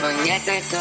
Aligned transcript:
van 0.00 0.24
Jet 0.26 0.46
en 0.46 0.60
Co. 0.70 0.78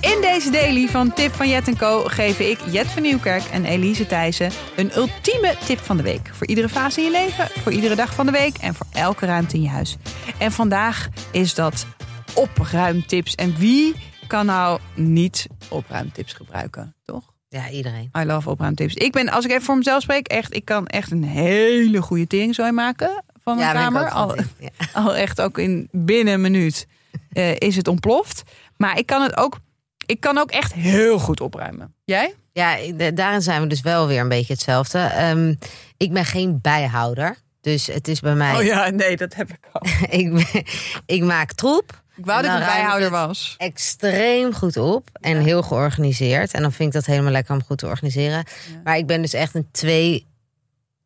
In 0.00 0.20
deze 0.20 0.50
daily 0.50 0.88
van 0.88 1.12
Tip 1.12 1.32
van 1.32 1.48
Jet 1.48 1.76
Co 1.78 2.04
geven 2.04 2.50
ik 2.50 2.58
Jet 2.70 2.86
van 2.86 3.02
Nieuwkerk 3.02 3.42
en 3.44 3.64
Elise 3.64 4.06
Thijssen 4.06 4.50
een 4.76 4.96
ultieme 4.96 5.54
tip 5.66 5.78
van 5.78 5.96
de 5.96 6.02
week. 6.02 6.30
Voor 6.32 6.46
iedere 6.46 6.68
fase 6.68 6.98
in 7.00 7.04
je 7.04 7.10
leven, 7.12 7.48
voor 7.62 7.72
iedere 7.72 7.94
dag 7.94 8.14
van 8.14 8.26
de 8.26 8.32
week 8.32 8.56
en 8.56 8.74
voor 8.74 8.86
elke 8.92 9.26
ruimte 9.26 9.56
in 9.56 9.62
je 9.62 9.68
huis. 9.68 9.96
En 10.38 10.52
vandaag 10.52 11.08
is 11.30 11.54
dat 11.54 11.86
opruimtips. 12.34 13.34
En 13.34 13.56
wie 13.56 13.94
kan 14.26 14.46
nou 14.46 14.80
niet 14.94 15.46
opruimtips 15.68 16.32
gebruiken, 16.32 16.94
toch? 17.04 17.32
Ja, 17.48 17.70
iedereen. 17.70 18.10
I 18.18 18.24
love 18.24 18.50
opruimtips. 18.50 18.94
Ik 18.94 19.12
ben, 19.12 19.28
als 19.28 19.44
ik 19.44 19.50
even 19.50 19.62
voor 19.62 19.76
mezelf 19.76 20.02
spreek, 20.02 20.26
echt, 20.28 20.54
ik 20.54 20.64
kan 20.64 20.86
echt 20.86 21.10
een 21.10 21.24
hele 21.24 22.02
goede 22.02 22.26
teringzooi 22.26 22.72
maken 22.72 23.24
van 23.42 23.56
mijn 23.56 23.68
Ja, 23.68 23.72
ben 23.74 23.82
ik 23.82 23.88
kamer. 23.92 24.02
ook 24.02 24.10
van 24.10 24.20
Al, 24.20 24.34
tip, 24.34 24.46
ja. 24.58 24.86
al 25.02 25.16
echt 25.16 25.40
ook 25.40 25.58
in 25.58 25.88
binnen 25.92 26.34
een 26.34 26.40
minuut 26.40 26.86
eh, 27.34 27.54
is 27.58 27.76
het 27.76 27.88
ontploft. 27.88 28.42
Maar 28.76 28.98
ik 28.98 29.06
kan 29.06 29.22
het 29.22 29.36
ook, 29.36 29.58
ik 30.06 30.20
kan 30.20 30.38
ook 30.38 30.50
echt 30.50 30.72
heel 30.72 31.18
goed 31.18 31.40
opruimen. 31.40 31.94
Jij? 32.04 32.34
Ja, 32.52 32.76
daarin 33.10 33.42
zijn 33.42 33.60
we 33.60 33.66
dus 33.66 33.80
wel 33.80 34.06
weer 34.06 34.20
een 34.20 34.28
beetje 34.28 34.52
hetzelfde. 34.52 34.98
Ehm, 34.98 35.54
ik 35.96 36.12
ben 36.12 36.24
geen 36.24 36.58
bijhouder. 36.60 37.36
Dus 37.60 37.86
het 37.86 38.08
is 38.08 38.20
bij 38.20 38.34
mij. 38.34 38.54
Oh 38.56 38.62
ja, 38.62 38.90
nee, 38.90 39.16
dat 39.16 39.34
heb 39.34 39.50
ik 39.50 39.68
al. 39.72 39.86
ik, 40.20 40.32
ben- 40.32 40.64
ik 41.06 41.22
maak 41.22 41.52
troep. 41.52 42.02
Ik 42.16 42.24
wou 42.26 42.42
dat 42.42 42.50
ik 42.50 42.58
een 42.58 42.66
bijhouder 42.66 43.10
was. 43.10 43.54
Extreem 43.58 44.52
goed 44.54 44.76
op. 44.76 45.08
En 45.20 45.40
heel 45.40 45.62
georganiseerd. 45.62 46.52
En 46.52 46.62
dan 46.62 46.72
vind 46.72 46.88
ik 46.88 46.94
dat 46.94 47.06
helemaal 47.06 47.32
lekker 47.32 47.54
om 47.54 47.62
goed 47.64 47.78
te 47.78 47.86
organiseren. 47.86 48.44
Maar 48.84 48.96
ik 48.96 49.06
ben 49.06 49.22
dus 49.22 49.32
echt 49.32 49.54
een 49.54 49.68
twee, 49.72 50.26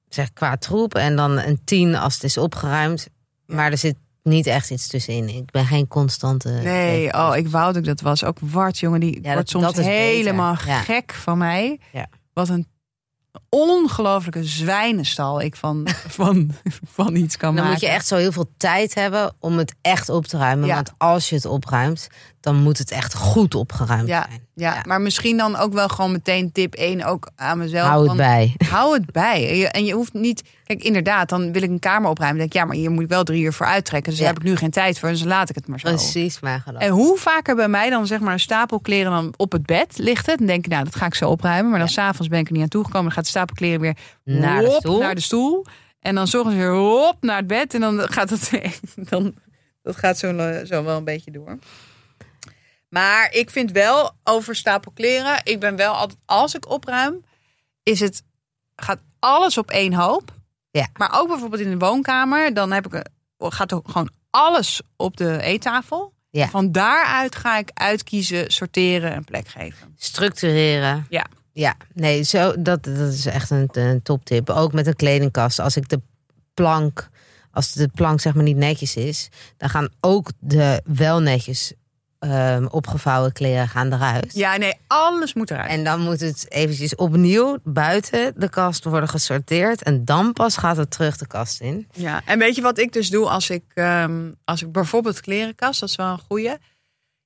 zeg 0.09 0.33
qua 0.33 0.57
troep. 0.57 0.95
En 0.95 1.17
dan 1.17 1.39
een 1.39 1.61
tien 1.65 1.95
als 1.97 2.15
het 2.15 2.25
is 2.25 2.37
opgeruimd. 2.39 3.09
Maar 3.47 3.71
er 3.71 3.79
zit 3.79 3.97
niet 4.29 4.47
echt 4.47 4.71
iets 4.71 4.87
tussenin. 4.87 5.29
Ik 5.29 5.51
ben 5.51 5.67
geen 5.67 5.89
constante. 5.89 6.49
Nee, 6.49 7.13
oh, 7.15 7.37
ik 7.37 7.49
wou 7.49 7.67
dat 7.67 7.77
ik 7.77 7.85
dat 7.85 8.01
was. 8.01 8.25
Ook 8.25 8.39
Wart, 8.41 8.79
jongen, 8.79 9.01
die 9.01 9.15
Ja, 9.15 9.21
wordt 9.21 9.37
dat- 9.37 9.49
soms 9.49 9.65
dat 9.65 9.79
is 9.79 9.85
beter. 9.85 10.01
helemaal 10.15 10.57
Ja. 10.67 10.81
gek 10.81 11.13
van 11.15 11.39
mij. 11.39 11.81
Ja. 11.93 12.07
Wat 12.33 12.49
een 12.49 12.67
ongelofelijke 13.49 14.45
zwijnenstal 14.45 15.41
ik 15.41 15.57
van, 15.57 15.89
van, 16.19 16.51
van 16.91 17.15
iets 17.17 17.37
kan 17.37 17.49
Dan 17.55 17.65
maken. 17.65 17.71
moet 17.71 17.81
je 17.89 17.95
echt 17.95 18.07
zo 18.07 18.17
heel 18.17 18.33
veel 18.33 18.51
tijd 18.57 18.95
hebben 18.95 19.35
om 19.41 19.59
het 19.59 19.75
echt 19.81 20.09
op 20.09 20.27
te 20.27 20.37
ruimen. 20.39 20.67
Ja. 20.67 20.75
Want 20.75 20.93
als 20.99 21.29
je 21.29 21.35
het 21.35 21.45
opruimt, 21.47 22.09
dan 22.41 22.57
moet 22.57 22.79
het 22.79 22.91
echt 22.91 23.15
goed 23.15 23.55
opgeruimd 23.55 24.09
Ja, 24.09 24.27
zijn. 24.29 24.47
Ja, 24.59 24.75
Ja. 24.75 24.83
maar 24.87 25.01
misschien 25.01 25.37
dan 25.37 25.57
ook 25.57 25.73
wel 25.73 25.89
gewoon 25.89 26.13
meteen 26.13 26.53
tip 26.53 26.75
1 26.75 27.05
ook 27.05 27.31
aan 27.37 27.59
mezelf. 27.59 27.89
Hou 27.89 28.09
het 28.09 28.17
bij. 28.17 28.55
Hou 28.71 28.95
het 28.95 29.13
bij. 29.13 29.67
En 29.71 29.85
je, 29.85 29.93
hoeft 29.93 30.13
niet... 30.13 30.43
Kijk, 30.65 30.83
inderdaad, 30.83 31.29
dan 31.29 31.53
wil 31.53 31.63
ik 31.63 31.71
een 31.71 31.79
kamer 31.79 32.11
opruimen. 32.11 32.39
Dan 32.39 32.49
denk 32.49 32.51
ik, 32.51 32.57
ja, 32.57 32.65
maar 32.65 32.77
hier 32.77 32.91
moet 32.91 33.03
ik 33.03 33.09
wel 33.09 33.25
drie 33.25 33.43
uur 33.43 33.53
voor 33.53 33.67
uittrekken. 33.67 34.11
Dus 34.11 34.21
Ja. 34.21 34.25
daar 34.27 34.35
heb 34.35 34.43
ik 34.43 34.49
nu 34.51 34.57
geen 34.57 34.71
tijd 34.71 34.99
voor. 34.99 35.09
Dus 35.09 35.25
laat 35.25 35.49
ik 35.49 35.55
het 35.55 35.67
maar 35.69 35.81
zo. 35.81 35.89
Precies, 35.89 36.41
maar 36.41 36.61
gedaan. 36.61 36.81
En 36.81 36.91
hoe 36.91 37.19
vaker 37.19 37.55
bij 37.57 37.69
mij 37.69 37.91
dan 37.91 38.07
zeg 38.07 38.21
maar 38.21 38.33
een 38.33 38.41
stapel 38.41 38.81
kleren 38.81 39.13
dan 39.13 39.35
op 39.37 39.53
het 39.53 39.67
bed 39.67 39.99
ligt 39.99 40.27
het. 40.27 40.39
Dan 40.39 40.47
denk 40.47 40.65
ik, 40.65 40.71
nou, 40.71 40.85
dat 40.85 40.95
ga 40.97 41.07
ik 41.07 41.15
zo 41.15 41.29
opruimen. 41.31 41.71
Maar 41.71 41.79
dan 41.79 41.89
s 41.89 41.93
s'avonds 41.93 42.29
ben 42.29 42.39
ik 42.41 42.47
er 42.47 42.53
niet 42.53 42.63
aan 42.63 42.69
toegekomen. 42.69 43.05
Dan 43.07 43.13
gaat 43.15 43.25
de 43.25 43.31
stapel 43.31 43.55
kleren 43.55 43.81
weer 43.81 43.97
Naar 44.25 44.63
de 44.63 44.71
stoel. 44.79 44.99
naar 45.01 45.15
de 45.15 45.21
stoel. 45.21 45.67
En 46.01 46.15
dan 46.15 46.27
zorgen 46.27 46.53
ze 46.53 46.59
weer 46.59 46.73
hop 46.75 47.17
naar 47.21 47.37
het 47.37 47.47
bed. 47.47 47.75
En 47.75 47.81
dan 47.81 48.01
gaat 48.01 48.31
het, 48.31 48.51
dan, 49.11 49.35
dat 49.83 49.97
gaat 49.97 50.19
zo, 50.19 50.29
zo 50.65 50.85
wel 50.85 50.97
een 50.97 51.05
beetje 51.05 51.31
door. 51.31 51.59
Maar 52.89 53.33
ik 53.33 53.51
vind 53.51 53.73
wel 53.73 54.11
over 54.25 54.57
stapel 54.57 54.93
kleren. 54.95 55.41
Ik 55.45 55.61
ben 55.61 55.77
wel 55.77 55.93
altijd, 55.93 56.19
als 56.25 56.55
ik 56.55 56.69
opruim, 56.69 57.25
is 57.83 58.01
het, 58.01 58.23
gaat 58.77 59.01
alles 59.19 59.59
op 59.59 59.71
één 59.71 59.93
hoop. 59.93 60.33
Ja. 60.71 60.89
Maar 60.97 61.21
ook 61.21 61.29
bijvoorbeeld 61.29 61.63
in 61.63 61.71
de 61.71 61.87
woonkamer. 61.87 62.55
Dan 62.55 62.73
heb 62.73 62.95
ik, 62.95 63.07
gaat 63.39 63.73
ook 63.73 63.89
gewoon 63.89 64.11
alles 64.31 64.81
op 64.97 65.17
de 65.17 65.41
eettafel. 65.43 66.13
Ja. 66.31 66.49
Van 66.49 66.73
daaruit 66.73 67.35
ga 67.35 67.59
ik 67.59 67.71
uitkiezen, 67.75 68.51
sorteren 68.51 69.13
en 69.13 69.25
plek 69.25 69.49
geven. 69.49 69.95
Structureren. 69.97 71.07
Ja. 71.09 71.27
Ja, 71.53 71.77
nee, 71.95 72.23
zo, 72.23 72.63
dat, 72.63 72.85
dat 72.85 73.13
is 73.13 73.27
echt 73.27 73.51
een, 73.51 73.69
een 73.73 74.03
toptip. 74.03 74.51
Ook 74.51 74.73
met 74.73 74.87
een 74.87 74.97
kledingkast. 74.97 75.59
Als 75.59 75.77
ik 75.77 75.89
de 75.89 76.01
plank, 76.55 77.09
als 77.51 77.73
de 77.73 77.89
plank 77.89 78.21
zeg 78.21 78.35
maar 78.35 78.43
niet 78.43 78.57
netjes 78.57 78.97
is, 78.97 79.29
dan 79.57 79.69
gaan 79.69 79.89
ook 80.01 80.31
de 80.39 80.83
wel 80.85 81.21
netjes 81.21 81.73
ehm, 82.19 82.67
opgevouwen 82.71 83.33
kleren 83.33 83.69
gaan 83.69 83.93
eruit. 83.93 84.33
Ja, 84.35 84.57
nee, 84.57 84.75
alles 84.87 85.35
moet 85.35 85.51
eruit. 85.51 85.71
En 85.71 85.85
dan 85.85 86.01
moet 86.01 86.21
het 86.21 86.47
eventjes 86.49 86.95
opnieuw 86.95 87.59
buiten 87.65 88.33
de 88.37 88.49
kast 88.49 88.85
worden 88.85 89.09
gesorteerd. 89.09 89.83
En 89.83 90.05
dan 90.05 90.33
pas 90.33 90.57
gaat 90.57 90.77
het 90.77 90.91
terug 90.91 91.17
de 91.17 91.27
kast 91.27 91.61
in. 91.61 91.89
Ja, 91.93 92.23
en 92.25 92.39
weet 92.39 92.55
je 92.55 92.63
wat 92.63 92.79
ik 92.79 92.93
dus 92.93 93.11
doe 93.11 93.29
als 93.29 93.51
ik, 93.51 93.65
ehm, 93.75 94.33
als 94.45 94.63
ik 94.63 94.73
bijvoorbeeld 94.73 95.21
klerenkast, 95.21 95.81
dat 95.81 95.89
is 95.89 95.97
wel 95.97 96.07
een 96.13 96.21
goeie. 96.29 96.57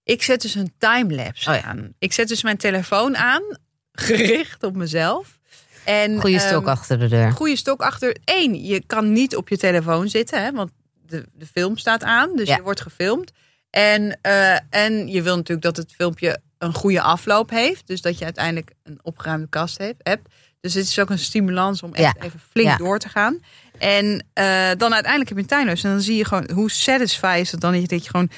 Ik 0.05 0.23
zet 0.23 0.43
dus 0.43 0.55
een 0.55 0.73
timelapse 0.79 1.51
Oh 1.51 1.57
ja. 1.57 1.63
aan. 1.63 1.93
Ik 1.99 2.13
zet 2.13 2.29
dus 2.29 2.43
mijn 2.43 2.57
telefoon 2.57 3.17
aan, 3.17 3.43
gericht 3.93 4.63
op 4.63 4.77
mezelf. 4.77 5.39
En, 5.85 6.21
Goede 6.21 6.37
ehm, 6.37 6.47
stok 6.49 6.67
achter 6.67 6.99
de 6.99 7.09
deur. 7.09 7.33
Goede 7.33 7.57
stok 7.57 7.81
achter. 7.83 8.17
Eén, 8.25 8.65
je 8.65 8.83
kan 8.87 9.13
niet 9.13 9.37
op 9.37 9.49
je 9.49 9.57
telefoon 9.57 10.09
zitten, 10.09 10.43
hè, 10.43 10.53
want 10.53 10.71
de, 11.07 11.27
de 11.33 11.47
film 11.47 11.77
staat 11.77 12.03
aan, 12.05 12.37
dus 12.37 12.49
Ja. 12.49 12.57
je 12.57 12.63
wordt 12.63 12.81
gefilmd. 12.81 13.33
En, 13.73 14.19
eh, 14.23 14.57
en 14.71 15.09
je 15.09 15.23
wil 15.23 15.37
natuurlijk 15.37 15.63
dat 15.63 15.77
het 15.77 15.93
filmpje 15.93 16.41
een 16.59 16.75
goede 16.75 17.01
afloop 17.03 17.51
heeft, 17.51 17.87
dus 17.87 18.01
dat 18.01 18.19
je 18.19 18.25
uiteindelijk 18.25 18.73
een 18.83 18.99
opgeruimde 19.03 19.49
kast 19.49 19.79
hebt. 19.79 20.29
Dus 20.61 20.75
het 20.75 20.85
is 20.87 20.99
ook 20.99 21.11
een 21.11 21.19
stimulans 21.19 21.83
om 21.83 21.95
echt 21.95 22.17
Ja. 22.19 22.25
even 22.27 22.41
flink 22.51 22.69
Ja. 22.69 22.77
door 22.77 22.99
te 22.99 23.09
gaan. 23.09 23.41
En 23.79 24.27
eh, 24.33 24.45
dan 24.77 24.93
uiteindelijk 24.95 25.29
heb 25.29 25.37
je 25.37 25.43
een 25.43 25.47
tuinhuis. 25.49 25.85
En 25.85 25.91
dan 25.91 26.01
zie 26.01 26.17
je 26.17 26.25
gewoon 26.25 26.51
hoe 26.55 26.71
satisfying 26.71 27.37
is 27.41 27.51
het 27.53 27.61
dan 27.61 27.73
dat 27.73 27.81
je, 27.81 27.87
dat 27.89 28.05
je 28.05 28.11
gewoon 28.11 28.31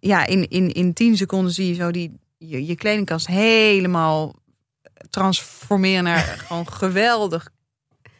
ja, 0.00 0.26
in, 0.26 0.48
in, 0.48 0.72
in 0.72 0.92
10 0.92 1.16
seconden 1.16 1.52
zie 1.52 1.68
je 1.68 1.74
zo 1.74 1.90
die 1.90 2.12
je, 2.38 2.66
je 2.66 2.74
kledingkast 2.76 3.26
helemaal 3.26 4.34
transformeren 5.10 6.04
naar 6.04 6.20
gewoon 6.46 6.68
geweldig 6.72 7.48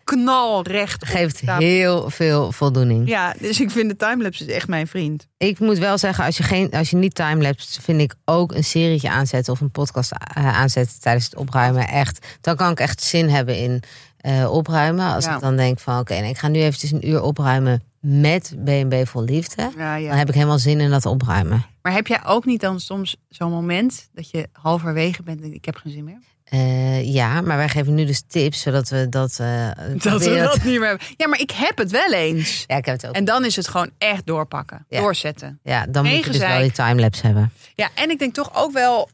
knalrecht. 0.07 1.07
Geeft 1.07 1.41
heel 1.41 2.11
veel 2.11 2.53
voldoening. 2.53 3.09
Ja, 3.09 3.35
dus 3.41 3.61
ik 3.61 3.71
vind 3.71 3.89
de 3.89 3.97
timelapse 3.97 4.45
is 4.45 4.53
echt 4.53 4.69
mijn 4.69 4.87
vriend. 4.87 5.27
Ik 5.37 5.59
moet 5.59 5.79
wel 5.79 5.99
zeggen, 5.99 6.25
als 6.25 6.37
je, 6.37 6.43
geen, 6.43 6.71
als 6.71 6.91
je 6.91 6.97
niet 6.97 7.15
timelapse, 7.15 7.83
vind 7.83 8.01
ik 8.01 8.15
ook 8.25 8.55
een 8.55 8.65
serietje 8.65 9.11
aanzetten 9.11 9.53
of 9.53 9.61
een 9.61 9.71
podcast 9.71 10.13
eh, 10.13 10.47
aanzetten 10.59 11.01
tijdens 11.01 11.25
het 11.25 11.37
opruimen. 11.37 11.89
Echt, 11.89 12.27
dan 12.41 12.57
kan 12.57 12.71
ik 12.71 12.81
echt 12.81 13.03
zin 13.03 13.29
hebben 13.29 13.59
in 13.59 13.83
eh, 14.17 14.53
opruimen. 14.53 15.15
Als 15.15 15.25
Ja. 15.25 15.35
ik 15.35 15.41
dan 15.41 15.57
denk 15.57 15.81
van 15.81 15.99
oké, 15.99 16.15
nee, 16.15 16.31
ik 16.31 16.39
ga 16.39 16.49
nu 16.49 16.61
eventjes 16.61 16.91
een 16.91 17.09
uur 17.09 17.23
opruimen 17.23 17.83
met 18.01 18.55
B&B 18.65 18.95
vol 19.09 19.23
liefde. 19.23 19.71
Ja, 19.77 19.95
ja. 19.97 20.09
Dan 20.09 20.19
heb 20.19 20.29
ik 20.29 20.35
helemaal 20.35 20.59
zin 20.59 20.81
in 20.81 20.91
dat 20.91 21.07
opruimen. 21.07 21.65
Maar 21.83 21.93
heb 21.93 22.07
jij 22.07 22.25
ook 22.25 22.45
niet 22.45 22.61
dan 22.61 22.81
soms 22.81 23.17
zo'n 23.29 23.51
moment 23.51 24.09
dat 24.13 24.31
je 24.31 24.49
halverwege 24.53 25.23
bent 25.23 25.41
en 25.43 25.55
ik 25.55 25.65
heb 25.65 25.77
geen 25.77 25.93
zin 25.93 26.05
meer? 26.05 26.19
Eh, 26.47 27.13
ja, 27.15 27.41
maar 27.41 27.57
wij 27.57 27.69
geven 27.69 27.95
nu 27.95 28.05
dus 28.05 28.23
tips 28.29 28.61
zodat 28.61 28.89
we 28.89 29.09
dat. 29.09 29.39
eh, 29.41 29.69
Dat 30.03 30.23
we 30.25 30.35
dat 30.37 30.63
niet 30.65 30.79
meer 30.79 30.89
hebben. 30.89 31.07
Ja, 31.17 31.29
maar 31.29 31.41
ik 31.41 31.51
heb 31.51 31.79
het 31.79 31.91
wel 31.91 32.13
eens. 32.13 32.65
Ja, 32.67 32.77
ik 32.77 32.85
heb 32.85 32.95
het 33.01 33.07
ook. 33.07 33.15
En 33.15 33.25
dan 33.25 33.45
is 33.45 33.57
het 33.57 33.69
gewoon 33.69 33.91
echt 33.99 34.27
doorpakken. 34.27 34.85
Ja. 34.89 35.01
Doorzetten. 35.01 35.59
ja, 35.63 35.87
dan 35.87 36.05
moet 36.07 36.25
je 36.25 36.31
dus 36.31 36.41
wel 36.41 36.61
die 36.61 36.73
timelapse 36.73 37.27
hebben. 37.27 37.53
Ja, 37.75 37.89
en 37.95 38.11
ik 38.11 38.19
denk 38.19 38.35
toch 38.35 38.51
ook 38.55 38.73
wel, 38.73 39.09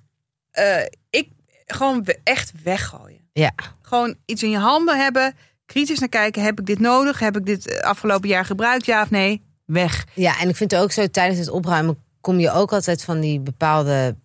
eh, 0.51 0.85
ik 1.11 1.29
gewoon 1.67 2.07
echt 2.25 2.53
weggooien. 2.63 3.21
Ja. 3.33 3.51
Gewoon 3.83 4.15
iets 4.27 4.43
in 4.43 4.51
je 4.51 4.59
handen 4.59 4.99
hebben, 5.03 5.35
kritisch 5.67 5.99
naar 5.99 6.09
kijken. 6.09 6.43
Heb 6.43 6.61
ik 6.61 6.67
dit 6.67 6.79
nodig? 6.79 7.19
Heb 7.19 7.37
ik 7.37 7.47
dit 7.47 7.83
afgelopen 7.83 8.29
jaar 8.29 8.45
gebruikt? 8.45 8.87
Ja 8.87 9.03
of 9.03 9.11
nee? 9.11 9.43
Weg. 9.65 10.05
Ja, 10.15 10.41
en 10.41 10.49
ik 10.49 10.57
vind 10.57 10.71
het 10.71 10.81
ook 10.81 10.93
zo, 10.93 11.07
tijdens 11.07 11.39
het 11.39 11.49
opruimen 11.51 11.99
kom 12.21 12.39
je 12.41 12.51
ook 12.51 12.73
altijd 12.73 13.05
van 13.05 13.21
die 13.21 13.41
bepaalde 13.41 14.17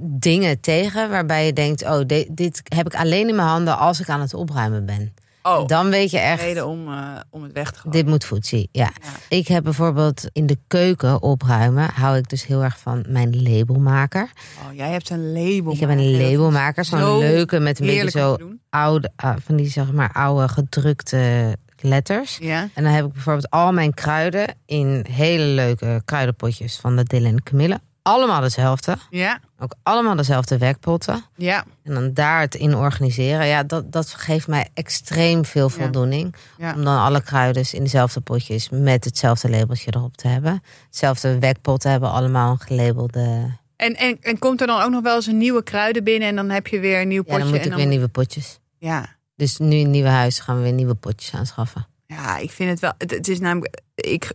dingen 0.00 0.60
tegen. 0.60 1.10
Waarbij 1.10 1.46
je 1.46 1.52
denkt, 1.52 1.82
oh, 1.82 2.00
de- 2.06 2.28
dit 2.30 2.62
heb 2.64 2.86
ik 2.86 2.94
alleen 2.94 3.28
in 3.28 3.34
mijn 3.36 3.48
handen 3.48 3.78
als 3.78 4.00
ik 4.00 4.08
aan 4.08 4.20
het 4.20 4.34
opruimen 4.34 4.86
ben. 4.86 5.14
Oh, 5.42 5.66
Dan 5.66 5.90
weet 5.90 6.10
je 6.10 6.18
echt, 6.18 6.42
reden 6.42 6.66
om, 6.66 6.88
eh, 6.92 7.02
om 7.30 7.42
het 7.42 7.52
weg 7.52 7.70
te 7.70 7.78
gooien. 7.78 7.98
dit 7.98 8.06
moet 8.06 8.24
voetzie. 8.24 8.68
Ja. 8.72 8.90
Ja. 9.02 9.36
Ik 9.36 9.48
heb 9.48 9.64
bijvoorbeeld 9.64 10.24
in 10.32 10.46
de 10.46 10.58
keuken 10.66 11.22
opruimen, 11.22 11.90
hou 11.94 12.16
ik 12.16 12.28
dus 12.28 12.46
heel 12.46 12.62
erg 12.64 12.78
van 12.78 13.04
mijn 13.08 13.42
labelmaker. 13.42 14.30
Oh, 14.68 14.74
jij 14.76 14.90
hebt 14.90 15.10
een 15.10 15.32
label. 15.32 15.72
Ik 15.72 15.80
heb 15.80 15.88
een 15.88 16.10
labelmaker, 16.16 16.84
zo'n 16.84 16.98
Zo 16.98 17.18
leuke 17.18 17.58
met 17.58 17.80
een 17.80 17.86
beetje 17.86 18.10
zo 18.10 18.36
oude, 18.70 19.10
ah, 19.16 19.36
van 19.44 19.56
die 19.56 19.68
zeg 19.70 19.92
maar 19.92 20.12
oude 20.12 20.48
gedrukte 20.48 21.56
letters. 21.80 22.38
Ja. 22.40 22.68
En 22.74 22.82
dan 22.84 22.92
heb 22.92 23.04
ik 23.06 23.12
bijvoorbeeld 23.12 23.50
al 23.50 23.72
mijn 23.72 23.94
kruiden 23.94 24.54
in 24.66 25.06
hele 25.10 25.44
leuke 25.44 26.02
kruidenpotjes 26.04 26.76
van 26.76 26.96
de 26.96 27.02
Dylan 27.04 27.32
en 27.32 27.42
Camille. 27.42 27.80
Allemaal 28.08 28.40
dezelfde. 28.40 28.96
Ja. 29.10 29.40
Ook 29.58 29.74
allemaal 29.82 30.16
dezelfde 30.16 30.58
werkpotten. 30.58 31.24
Ja. 31.36 31.64
En 31.84 31.94
dan 31.94 32.12
daar 32.14 32.40
het 32.40 32.54
in 32.54 32.74
organiseren. 32.74 33.46
Ja, 33.46 33.62
dat, 33.62 33.92
dat 33.92 34.08
geeft 34.08 34.46
mij 34.46 34.68
extreem 34.74 35.44
veel 35.44 35.68
voldoening. 35.68 36.34
Ja. 36.58 36.74
Om 36.74 36.84
dan 36.84 36.98
alle 36.98 37.22
kruiden 37.22 37.66
in 37.72 37.82
dezelfde 37.82 38.20
potjes 38.20 38.68
met 38.70 39.04
hetzelfde 39.04 39.50
labeltje 39.50 39.94
erop 39.94 40.16
te 40.16 40.28
hebben. 40.28 40.62
Hetzelfde 40.86 41.38
wekpot 41.38 41.80
te 41.80 41.88
hebben, 41.88 42.10
allemaal 42.10 42.50
een 42.50 42.60
gelabelde. 42.60 43.56
En, 43.76 43.94
en, 43.94 44.18
en 44.20 44.38
komt 44.38 44.60
er 44.60 44.66
dan 44.66 44.82
ook 44.82 44.90
nog 44.90 45.02
wel 45.02 45.16
eens 45.16 45.26
een 45.26 45.38
nieuwe 45.38 45.62
kruiden 45.62 46.04
binnen 46.04 46.28
en 46.28 46.36
dan 46.36 46.50
heb 46.50 46.66
je 46.66 46.80
weer 46.80 47.00
een 47.00 47.08
nieuw 47.08 47.22
Ja, 47.26 47.32
potje. 47.32 47.38
dan 47.38 47.48
moet 47.48 47.60
en 47.60 47.70
ik 47.70 47.76
weer 47.76 47.86
nieuwe 47.86 48.08
potjes. 48.08 48.58
Ja. 48.78 49.16
Dus 49.36 49.58
nu 49.58 49.76
in 49.76 49.90
nieuwe 49.90 50.08
huis 50.08 50.38
gaan 50.38 50.56
we 50.56 50.62
weer 50.62 50.72
nieuwe 50.72 50.94
potjes 50.94 51.34
aanschaffen. 51.34 51.86
Ja, 52.06 52.38
ik 52.38 52.50
vind 52.50 52.70
het 52.70 52.80
wel. 52.80 52.92
Het, 52.98 53.10
het 53.10 53.28
is 53.28 53.40
namelijk. 53.40 53.80
Ik, 53.94 54.32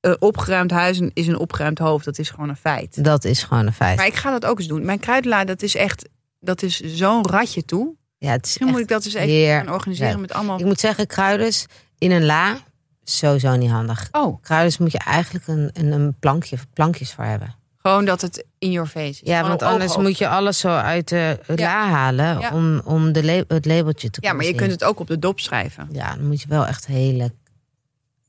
eh, 0.00 0.12
opgeruimd 0.18 0.70
huis 0.70 1.00
is 1.12 1.26
een 1.26 1.38
opgeruimd 1.38 1.78
hoofd. 1.78 2.04
Dat 2.04 2.18
is 2.18 2.30
gewoon 2.30 2.48
een 2.48 2.56
feit. 2.56 3.04
Dat 3.04 3.24
is 3.24 3.42
gewoon 3.42 3.66
een 3.66 3.72
feit. 3.72 3.96
Maar 3.96 4.06
ik 4.06 4.14
ga 4.14 4.30
dat 4.30 4.44
ook 4.46 4.58
eens 4.58 4.68
doen. 4.68 4.84
Mijn 4.84 4.98
kruidelaar, 5.00 5.46
dat 5.46 5.62
is 5.62 5.74
echt, 5.74 6.08
dat 6.40 6.62
is 6.62 6.80
zo'n 6.80 7.26
ratje 7.28 7.64
toe. 7.64 7.94
Ja, 8.18 8.30
het 8.30 8.36
is 8.46 8.50
Misschien 8.50 8.68
moet 8.70 8.80
ik 8.80 8.88
dat 8.88 9.04
eens 9.04 9.14
even 9.14 9.28
heer- 9.28 9.56
gaan 9.58 9.72
organiseren 9.72 10.20
met 10.20 10.32
allemaal... 10.32 10.58
Ik 10.58 10.64
moet 10.64 10.80
zeggen, 10.80 11.06
kruiders 11.06 11.66
in 11.98 12.10
een 12.10 12.24
la, 12.24 12.56
sowieso 13.04 13.56
niet 13.56 13.70
handig. 13.70 14.08
Oh, 14.12 14.42
Kruiders 14.42 14.78
moet 14.78 14.92
je 14.92 14.98
eigenlijk 14.98 15.46
een, 15.46 15.70
een, 15.72 15.92
een 15.92 16.16
plankje, 16.20 16.56
plankjes 16.72 17.12
voor 17.14 17.24
hebben. 17.24 17.54
gewoon 17.76 18.04
dat 18.04 18.20
het 18.20 18.44
in 18.58 18.70
your 18.70 18.88
face 18.88 19.08
is. 19.08 19.20
Ja, 19.22 19.42
want 19.48 19.62
anders 19.62 19.96
moet 19.96 20.18
je 20.18 20.28
alles 20.28 20.58
zo 20.58 20.68
uit 20.68 21.08
de 21.08 21.38
Ja. 21.46 21.54
la 21.56 21.88
halen 21.88 22.38
Ja. 22.40 22.50
om, 22.54 22.80
om 22.84 23.12
de 23.12 23.44
het 23.48 23.66
labeltje 23.66 24.10
te 24.10 24.18
Ja, 24.22 24.32
maar 24.32 24.44
je 24.44 24.54
kunt 24.54 24.70
het 24.70 24.84
ook 24.84 25.00
op 25.00 25.06
de 25.06 25.18
dop 25.18 25.40
schrijven. 25.40 25.88
Ja, 25.92 26.14
dan 26.16 26.26
moet 26.26 26.40
je 26.40 26.48
wel 26.48 26.66
echt 26.66 26.86
hele... 26.86 27.32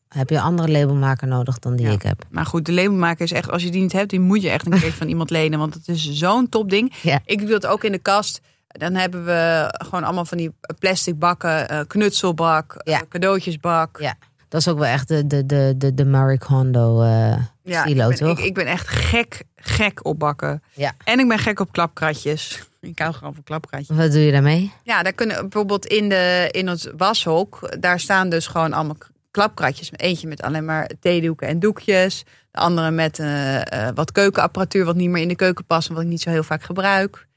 Heb 0.09 0.29
je 0.29 0.35
een 0.35 0.41
andere 0.41 0.71
labelmaker 0.71 1.27
nodig 1.27 1.59
dan 1.59 1.75
die 1.75 1.85
Ja. 1.85 1.91
ik 1.91 2.01
heb? 2.01 2.23
Maar 2.29 2.45
goed, 2.45 2.65
de 2.65 2.73
labelmaker 2.73 3.21
is 3.23 3.31
echt, 3.31 3.51
als 3.51 3.63
je 3.63 3.71
die 3.71 3.81
niet 3.81 3.91
hebt, 3.91 4.09
die 4.09 4.19
moet 4.19 4.41
je 4.41 4.49
echt 4.49 4.65
een 4.65 4.79
keer 4.79 4.91
van 5.01 5.07
iemand 5.07 5.29
lenen. 5.29 5.59
Want 5.59 5.73
het 5.73 5.87
is 5.87 6.11
zo'n 6.11 6.49
topding. 6.49 6.93
Ja. 7.01 7.19
Ik 7.25 7.39
doe 7.39 7.49
dat 7.49 7.65
ook 7.65 7.83
in 7.83 7.91
de 7.91 7.97
kast. 7.97 8.41
Dan 8.67 8.95
hebben 8.95 9.25
we 9.25 9.73
gewoon 9.85 10.03
allemaal 10.03 10.25
van 10.25 10.37
die 10.37 10.51
plastic 10.79 11.19
bakken, 11.19 11.69
eh, 11.69 11.79
knutselbak, 11.87 12.73
eh, 12.73 12.93
Ja. 12.93 13.01
cadeautjesbak. 13.09 13.99
Ja. 13.99 14.15
Dat 14.47 14.61
is 14.61 14.67
ook 14.67 14.77
wel 14.77 14.87
echt 14.87 15.07
de, 15.07 15.27
de, 15.27 15.45
de, 15.45 15.73
de, 15.77 15.93
de 15.93 16.05
Marie 16.05 16.37
Kondo 16.39 17.01
eh 17.01 17.35
Ja, 17.63 17.85
silo, 17.85 18.09
ik, 18.09 18.17
ben, 18.17 18.27
toch? 18.27 18.39
ik, 18.39 18.45
ik 18.45 18.53
ben 18.53 18.65
echt 18.65 18.87
gek, 18.87 19.43
gek 19.55 20.05
op 20.05 20.19
bakken. 20.19 20.63
Ja. 20.73 20.91
En 21.03 21.19
ik 21.19 21.27
ben 21.27 21.39
gek 21.39 21.59
op 21.59 21.71
klapkratjes. 21.71 22.63
Ik 22.81 22.99
hou 22.99 23.13
gewoon 23.13 23.33
van 23.33 23.43
klapkratjes. 23.43 23.97
Wat 23.97 24.11
doe 24.11 24.21
je 24.21 24.31
daarmee? 24.31 24.71
Ja, 24.83 25.03
daar 25.03 25.13
kunnen 25.13 25.41
bijvoorbeeld 25.41 25.85
in, 25.85 26.09
de, 26.09 26.47
in 26.51 26.67
het 26.67 26.91
washok, 26.97 27.75
daar 27.79 27.99
staan 27.99 28.29
dus 28.29 28.47
gewoon 28.47 28.73
allemaal 28.73 28.97
klapkratjes. 29.31 29.89
Eentje 29.91 30.27
met 30.27 30.41
alleen 30.41 30.65
maar 30.65 30.89
theedoeken 30.99 31.47
en 31.47 31.59
doekjes. 31.59 32.23
De 32.51 32.59
andere 32.59 32.91
met 32.91 33.19
eh, 33.19 33.87
eh, 33.87 33.95
wat 33.95 34.11
keukenapparatuur 34.11 34.85
wat 34.85 34.95
niet 34.95 35.09
meer 35.09 35.21
in 35.21 35.27
de 35.27 35.35
keuken 35.35 35.65
past 35.65 35.87
en 35.89 35.93
wat 35.93 36.03
ik 36.03 36.09
niet 36.09 36.21
zo 36.21 36.29
heel 36.29 36.43
vaak 36.43 36.63
gebruik. 36.63 37.27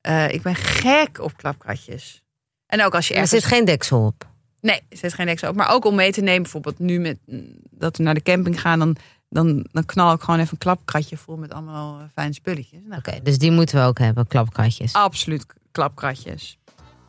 Eh, 0.00 0.32
ik 0.32 0.42
ben 0.42 0.54
gek 0.54 1.20
op 1.20 1.36
klapkratjes. 1.36 2.22
En 2.66 2.84
ook 2.84 2.94
als 2.94 3.08
je 3.08 3.14
Er 3.14 3.20
ergens... 3.20 3.40
zit 3.40 3.52
geen 3.52 3.64
deksel 3.64 4.06
op. 4.06 4.28
Nee, 4.60 4.80
er 4.88 4.96
zit 4.96 5.14
geen 5.14 5.26
deksel 5.26 5.48
op. 5.48 5.56
Maar 5.56 5.70
ook 5.70 5.84
om 5.84 5.94
mee 5.94 6.12
te 6.12 6.20
nemen, 6.20 6.42
bijvoorbeeld 6.42 6.78
nu 6.78 6.98
met 6.98 7.18
mm, 7.26 7.54
dat 7.70 7.96
we 7.96 8.02
naar 8.02 8.14
de 8.14 8.22
camping 8.22 8.60
gaan, 8.60 8.78
dan, 8.78 8.96
dan, 9.28 9.66
dan 9.72 9.84
knal 9.84 10.12
ik 10.12 10.20
gewoon 10.20 10.40
even 10.40 10.52
een 10.52 10.58
klapkratje 10.58 11.16
vol 11.16 11.36
met 11.36 11.52
allemaal 11.52 12.08
fijne 12.14 12.34
spulletjes. 12.34 12.80
Nou, 12.84 12.98
Oké, 12.98 13.20
dus 13.22 13.38
die 13.38 13.50
moeten 13.50 13.80
we 13.80 13.86
ook 13.86 13.98
hebben, 13.98 14.26
klapkratjes. 14.26 14.92
Absoluut 14.92 15.46
klapkratjes. 15.72 16.58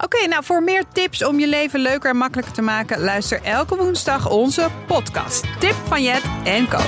Oké, 0.03 0.27
nou 0.27 0.43
voor 0.43 0.63
meer 0.63 0.83
tips 0.93 1.25
om 1.25 1.39
je 1.39 1.47
leven 1.47 1.79
leuker 1.79 2.09
en 2.09 2.17
makkelijker 2.17 2.53
te 2.53 2.61
maken, 2.61 2.99
luister 2.99 3.43
elke 3.43 3.75
woensdag 3.75 4.29
onze 4.29 4.67
podcast. 4.87 5.43
Tip 5.59 5.75
van 5.87 6.03
Jet 6.03 6.23
en 6.43 6.67
Co. 6.69 6.79